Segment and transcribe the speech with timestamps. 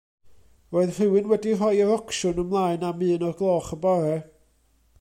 [0.75, 4.17] Roedd rhywun wedi rhoi yr ocsiwn ymlaen am un o'r gloch y bore.